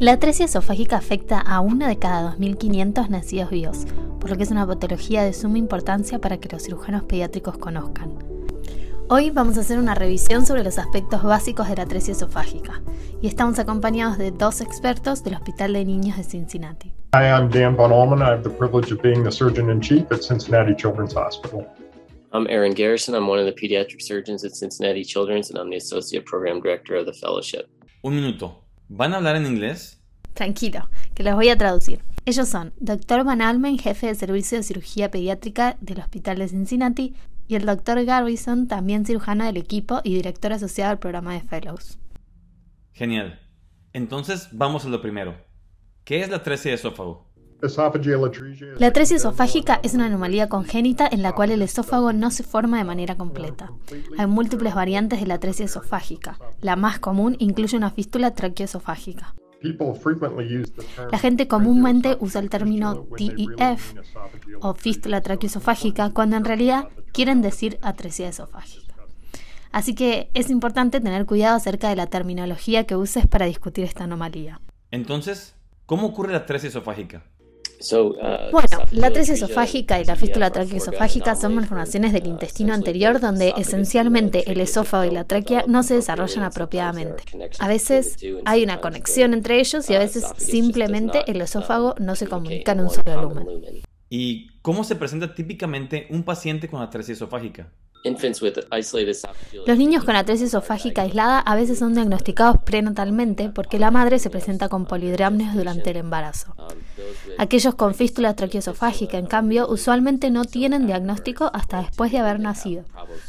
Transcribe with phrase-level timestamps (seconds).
[0.00, 3.84] La atresia esofágica afecta a uno de cada 2.500 nacidos vivos,
[4.18, 8.14] por lo que es una patología de suma importancia para que los cirujanos pediátricos conozcan.
[9.10, 12.80] Hoy vamos a hacer una revisión sobre los aspectos básicos de la atresia esofágica
[13.20, 16.94] y estamos acompañados de dos expertos del Hospital de Niños de Cincinnati.
[17.12, 18.22] Hi, I'm Dan Von Allman.
[18.22, 21.66] I have the privilege of being the surgeon in chief at Cincinnati Children's Hospital.
[22.32, 23.14] I'm Aaron Garrison.
[23.14, 26.96] I'm one of the pediatric surgeons at Cincinnati Children's and I'm the associate program director
[26.96, 27.68] of the fellowship.
[28.02, 28.69] Un minuto.
[28.92, 30.00] ¿Van a hablar en inglés?
[30.34, 32.02] Tranquilo, que los voy a traducir.
[32.26, 33.22] Ellos son Dr.
[33.22, 37.14] Van Almen, jefe de servicio de cirugía pediátrica del Hospital de Cincinnati,
[37.46, 38.04] y el Dr.
[38.04, 42.00] Garrison, también cirujano del equipo y director asociado al programa de Fellows.
[42.92, 43.38] Genial.
[43.92, 45.36] Entonces, vamos a lo primero.
[46.02, 47.29] ¿Qué es la atresia de esófago?
[48.78, 52.78] La atresia esofágica es una anomalía congénita en la cual el esófago no se forma
[52.78, 53.70] de manera completa.
[54.18, 56.38] Hay múltiples variantes de la atresia esofágica.
[56.60, 59.34] La más común incluye una fístula traqueoesofágica.
[61.10, 63.94] La gente comúnmente usa el término TEF
[64.62, 68.94] o fístula traqueoesofágica cuando en realidad quieren decir atresia esofágica.
[69.70, 74.04] Así que es importante tener cuidado acerca de la terminología que uses para discutir esta
[74.04, 74.60] anomalía.
[74.90, 75.54] Entonces,
[75.86, 77.22] ¿cómo ocurre la atresia esofágica?
[77.92, 83.54] Uh, Bueno, la atresia esofágica y la fístula traqueoesofágica son malformaciones del intestino anterior donde
[83.56, 87.22] esencialmente el esófago y la tráquea no se desarrollan apropiadamente.
[87.58, 92.26] A veces hay una conexión entre ellos y a veces simplemente el esófago no se
[92.26, 93.46] comunica en un solo lumen.
[94.10, 97.70] ¿Y cómo se presenta típicamente un paciente con atresia esofágica?
[99.66, 104.30] Los niños con atresia esofágica aislada a veces son diagnosticados prenatalmente porque la madre se
[104.30, 106.54] presenta con polidramnios durante el embarazo.
[107.38, 112.84] Aquellos con fístula traqueoesofágica, en cambio, usualmente no tienen diagnóstico hasta después de haber nacido,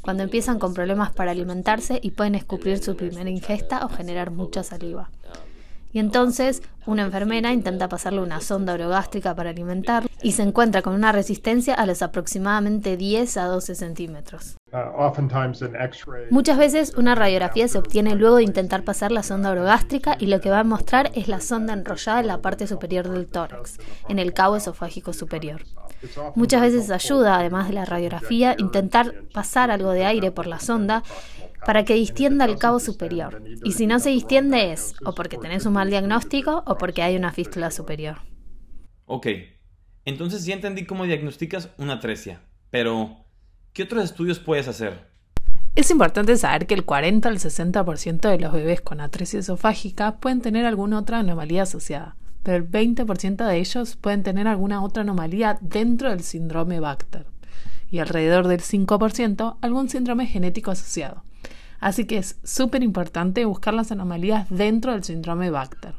[0.00, 4.62] cuando empiezan con problemas para alimentarse y pueden escupir su primera ingesta o generar mucha
[4.62, 5.10] saliva.
[5.92, 10.92] Y entonces una enfermera intenta pasarle una sonda orogástrica para alimentarlo y se encuentra con
[10.92, 14.56] una resistencia a los aproximadamente 10 a 12 centímetros.
[16.30, 20.40] Muchas veces una radiografía se obtiene luego de intentar pasar la sonda orogástrica y lo
[20.40, 23.78] que va a mostrar es la sonda enrollada en la parte superior del tórax,
[24.08, 25.62] en el cabo esofágico superior.
[26.34, 31.04] Muchas veces ayuda, además de la radiografía, intentar pasar algo de aire por la sonda
[31.64, 33.44] para que distienda el cabo superior.
[33.62, 37.14] Y si no se distiende es o porque tenés un mal diagnóstico o porque hay
[37.14, 38.22] una fístula superior.
[39.04, 39.28] Ok,
[40.06, 42.40] entonces ya entendí cómo diagnosticas una atresia,
[42.70, 43.16] pero
[43.72, 45.10] ¿qué otros estudios puedes hacer?
[45.74, 50.40] Es importante saber que el 40 al 60% de los bebés con atresia esofágica pueden
[50.40, 55.58] tener alguna otra anomalía asociada, pero el 20% de ellos pueden tener alguna otra anomalía
[55.60, 57.26] dentro del síndrome Bacter
[57.90, 61.24] y alrededor del 5% algún síndrome genético asociado.
[61.80, 65.94] Así que es súper importante buscar las anomalías dentro del síndrome Bacter.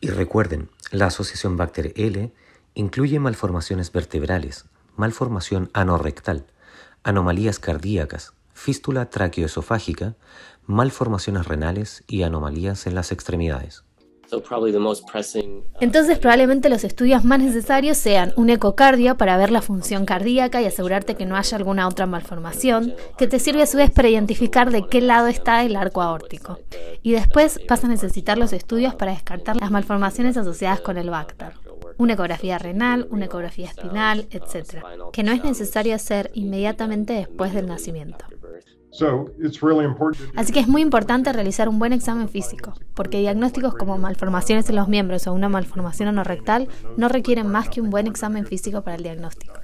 [0.00, 2.32] Y recuerden, la asociación Bacter-L
[2.76, 4.66] incluye malformaciones vertebrales,
[4.96, 6.44] malformación anorrectal,
[7.02, 10.14] anomalías cardíacas, fístula traqueoesofágica,
[10.66, 13.85] malformaciones renales y anomalías en las extremidades.
[14.32, 20.60] Uh, Entonces probablemente los estudios más necesarios sean un ecocardio para ver la función cardíaca
[20.60, 24.08] y asegurarte que no haya alguna otra malformación, que te sirve a su vez para
[24.08, 26.58] identificar de qué lado está el arco aórtico.
[27.02, 31.52] Y después vas a necesitar los estudios para descartar las malformaciones asociadas con el Bacter.
[31.98, 34.82] Una ecografía renal, una ecografía espinal, etc.,
[35.12, 38.26] que no es necesario hacer inmediatamente después del nacimiento.
[40.36, 44.76] Así que es muy importante realizar un buen examen físico, porque diagnósticos como malformaciones en
[44.76, 48.96] los miembros o una malformación anorrectal no requieren más que un buen examen físico para
[48.96, 49.54] el diagnóstico.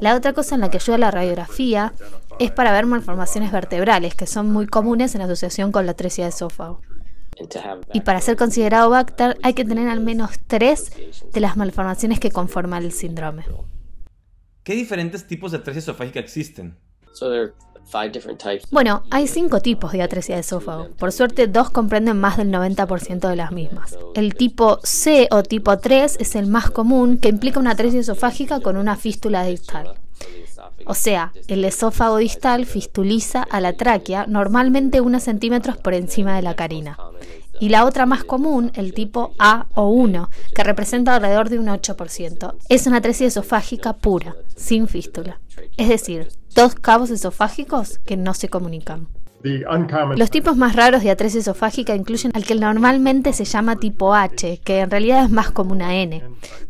[0.00, 1.94] La otra cosa en la que ayuda la radiografía
[2.38, 6.30] es para ver malformaciones vertebrales, que son muy comunes en asociación con la atresia de
[6.30, 6.82] esófago.
[7.92, 10.92] Y para ser considerado Bacter hay que tener al menos tres
[11.32, 13.44] de las malformaciones que conforman el síndrome.
[14.62, 16.76] ¿Qué diferentes tipos de atresia esofágica existen?
[18.70, 20.88] Bueno, hay cinco tipos de atresia de esófago.
[20.98, 23.96] Por suerte, dos comprenden más del 90% de las mismas.
[24.14, 28.60] El tipo C o tipo 3 es el más común, que implica una atresia esofágica
[28.60, 29.94] con una fístula distal.
[30.86, 36.42] O sea, el esófago distal fistuliza a la tráquea normalmente unos centímetros por encima de
[36.42, 36.98] la carina.
[37.60, 41.66] Y la otra más común, el tipo A o 1, que representa alrededor de un
[41.66, 45.40] 8%, es una atresia esofágica pura, sin fístula.
[45.76, 49.08] Es decir, dos cabos esofágicos que no se comunican.
[50.16, 54.60] Los tipos más raros de atresia esofágica incluyen al que normalmente se llama tipo H,
[54.64, 56.22] que en realidad es más como una N,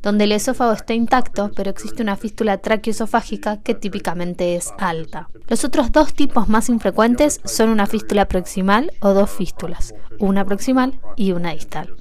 [0.02, 5.28] donde el esófago está intacto, pero existe una fístula traqueoesofágica que típicamente es alta.
[5.46, 10.98] Los otros dos tipos más infrecuentes son una fístula proximal o dos fístulas, una proximal
[11.14, 11.94] y una distal.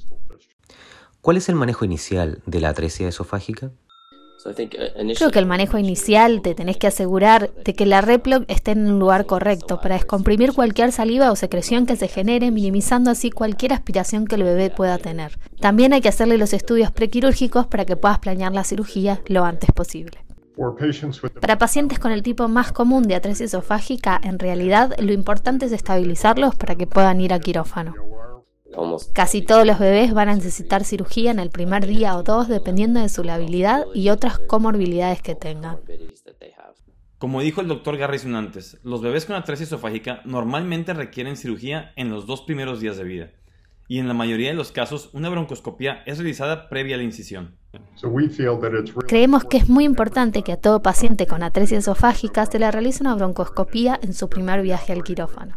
[1.20, 3.70] ¿Cuál es el manejo inicial de la atresia esofágica?
[4.44, 8.72] Uh, Creo que el manejo inicial te tenés que asegurar de que la replog esté
[8.72, 13.30] en un lugar correcto para descomprimir cualquier saliva o secreción que se genere, minimizando así
[13.30, 15.38] cualquier aspiración que el bebé pueda tener.
[15.60, 19.70] También hay que hacerle los estudios prequirúrgicos para que puedas planear la cirugía lo antes
[19.72, 20.18] posible.
[21.40, 25.72] Para pacientes con el tipo más común de atresia esofágica, en realidad lo importante es
[25.72, 27.94] estabilizarlos para que puedan ir a quirófano.
[29.12, 33.00] Casi todos los bebés van a necesitar cirugía en el primer día o dos dependiendo
[33.00, 35.78] de su labilidad y otras comorbilidades que tengan.
[37.18, 42.10] Como dijo el doctor Garrison antes, los bebés con atresia esofágica normalmente requieren cirugía en
[42.10, 43.30] los dos primeros días de vida,
[43.88, 47.56] y en la mayoría de los casos una broncoscopia es realizada previa a la incisión.
[49.06, 53.02] Creemos que es muy importante que a todo paciente con atresia esofágica se le realice
[53.02, 55.54] una broncoscopía en su primer viaje al quirófano.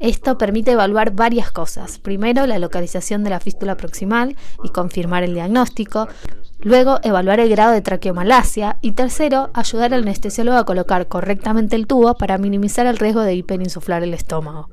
[0.00, 1.98] Esto permite evaluar varias cosas.
[1.98, 6.08] Primero, la localización de la fístula proximal y confirmar el diagnóstico.
[6.60, 8.78] Luego, evaluar el grado de traqueomalacia.
[8.80, 13.34] Y tercero, ayudar al anestesiólogo a colocar correctamente el tubo para minimizar el riesgo de
[13.34, 14.70] hiperinsuflar el estómago.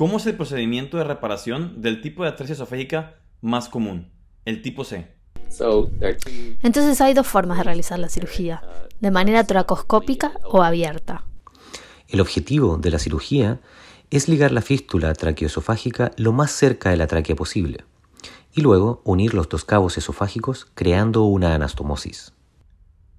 [0.00, 4.10] ¿Cómo es el procedimiento de reparación del tipo de atresia esofágica más común?
[4.46, 5.06] el tipo C.
[6.62, 8.62] Entonces hay dos formas de realizar la cirugía,
[8.98, 11.26] de manera tracoscópica o abierta.
[12.08, 13.60] El objetivo de la cirugía
[14.08, 17.84] es ligar la fístula traqueoesofágica lo más cerca de la tráquea posible
[18.54, 22.32] y luego unir los dos cabos esofágicos creando una anastomosis.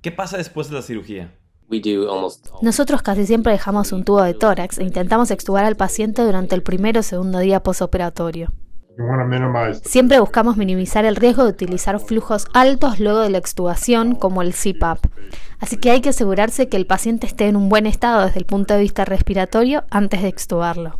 [0.01, 1.31] ¿Qué pasa después de la cirugía?
[2.61, 6.63] Nosotros casi siempre dejamos un tubo de tórax e intentamos extubar al paciente durante el
[6.63, 8.51] primero o segundo día posoperatorio.
[9.83, 14.53] Siempre buscamos minimizar el riesgo de utilizar flujos altos luego de la extubación, como el
[14.53, 15.05] CPAP.
[15.59, 18.45] Así que hay que asegurarse que el paciente esté en un buen estado desde el
[18.45, 20.99] punto de vista respiratorio antes de extubarlo.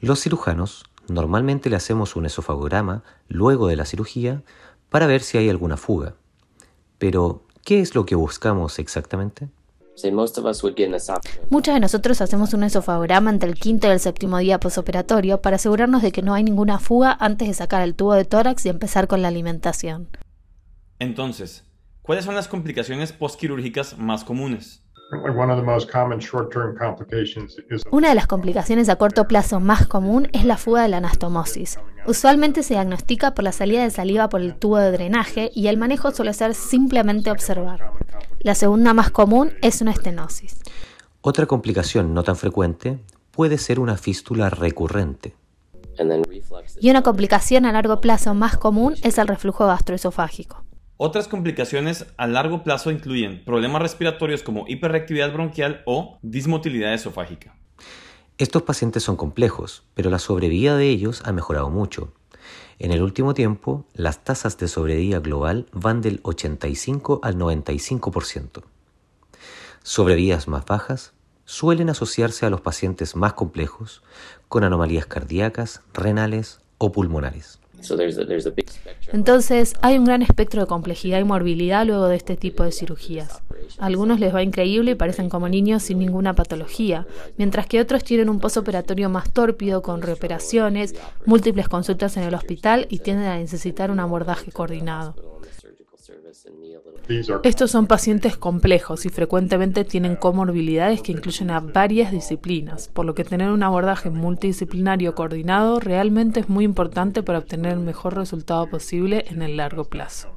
[0.00, 4.42] Los cirujanos normalmente le hacemos un esofagograma luego de la cirugía
[4.90, 6.14] para ver si hay alguna fuga.
[6.98, 9.48] Pero, ¿qué es lo que buscamos exactamente?
[11.50, 15.56] Muchos de nosotros hacemos un esofagograma entre el quinto y el séptimo día posoperatorio para
[15.56, 18.68] asegurarnos de que no hay ninguna fuga antes de sacar el tubo de tórax y
[18.68, 20.08] empezar con la alimentación.
[20.98, 21.64] Entonces,
[22.02, 24.82] ¿cuáles son las complicaciones postquirúrgicas más comunes?
[27.90, 31.78] Una de las complicaciones a corto plazo más común es la fuga de la anastomosis.
[32.06, 35.76] Usualmente se diagnostica por la salida de saliva por el tubo de drenaje y el
[35.76, 37.92] manejo suele ser simplemente observar.
[38.46, 40.60] La segunda más común es una estenosis.
[41.20, 43.00] Otra complicación no tan frecuente
[43.32, 45.34] puede ser una fístula recurrente.
[46.80, 50.62] Y una complicación a largo plazo más común es el reflujo gastroesofágico.
[50.96, 57.56] Otras complicaciones a largo plazo incluyen problemas respiratorios como hiperreactividad bronquial o dismotilidad esofágica.
[58.38, 62.12] Estos pacientes son complejos, pero la sobrevida de ellos ha mejorado mucho.
[62.78, 68.62] En el último tiempo, las tasas de sobrevida global van del 85 al 95%.
[69.82, 71.14] Sobrevidas más bajas
[71.46, 74.02] suelen asociarse a los pacientes más complejos
[74.48, 77.60] con anomalías cardíacas, renales o pulmonares.
[79.12, 83.42] Entonces, hay un gran espectro de complejidad y morbilidad luego de este tipo de cirugías.
[83.78, 87.06] A algunos les va increíble y parecen como niños sin ninguna patología,
[87.36, 90.94] mientras que otros tienen un posoperatorio más tórpido con reoperaciones,
[91.24, 95.14] múltiples consultas en el hospital y tienden a necesitar un abordaje coordinado.
[97.44, 103.14] Estos son pacientes complejos y frecuentemente tienen comorbilidades que incluyen a varias disciplinas, por lo
[103.14, 108.68] que tener un abordaje multidisciplinario coordinado realmente es muy importante para obtener el mejor resultado
[108.68, 110.35] posible en el largo plazo.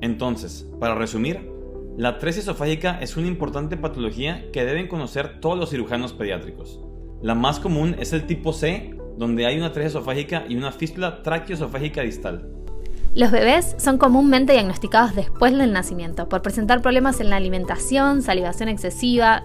[0.00, 1.50] Entonces, para resumir,
[1.96, 6.80] la atresia esofágica es una importante patología que deben conocer todos los cirujanos pediátricos.
[7.22, 11.22] La más común es el tipo C, donde hay una atresia esofágica y una fístula
[11.22, 12.48] traqueoesofágica distal.
[13.14, 18.68] Los bebés son comúnmente diagnosticados después del nacimiento por presentar problemas en la alimentación, salivación
[18.68, 19.42] excesiva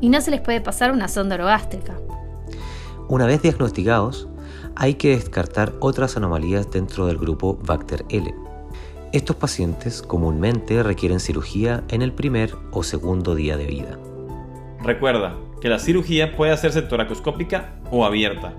[0.00, 1.96] y no se les puede pasar una sonda orogástrica.
[3.08, 4.28] Una vez diagnosticados,
[4.74, 8.34] hay que descartar otras anomalías dentro del grupo Bacter L.
[9.12, 13.98] Estos pacientes comúnmente requieren cirugía en el primer o segundo día de vida.
[14.82, 18.54] Recuerda que la cirugía puede hacerse toracoscópica o abierta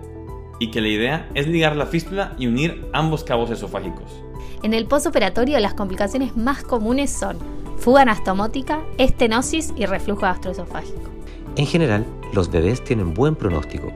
[0.59, 4.23] y que la idea es ligar la fístula y unir ambos cabos esofágicos.
[4.63, 7.37] En el posoperatorio las complicaciones más comunes son
[7.77, 11.11] fuga anastomótica, estenosis y reflujo gastroesofágico.
[11.57, 13.91] En general, los bebés tienen buen pronóstico,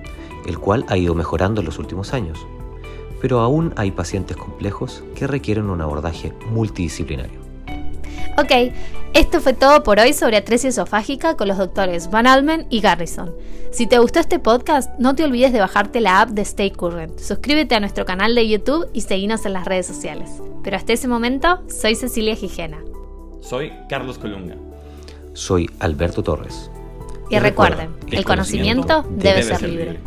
[0.46, 2.46] el cual ha ido mejorando en los últimos años,
[3.22, 7.40] pero aún hay pacientes complejos que requieren un abordaje multidisciplinario.
[8.38, 8.74] Ok,
[9.13, 13.32] esto fue todo por hoy sobre atresia esofágica con los doctores Van Almen y Garrison.
[13.72, 17.20] Si te gustó este podcast, no te olvides de bajarte la app de Stay Current.
[17.20, 20.30] Suscríbete a nuestro canal de YouTube y seguinos en las redes sociales.
[20.63, 22.80] Pero hasta ese momento, soy Cecilia Gijena.
[23.42, 24.56] Soy Carlos Colunga.
[25.34, 26.70] Soy Alberto Torres.
[27.30, 30.00] Y, recuerden, el, conocimiento, debe, ser libre.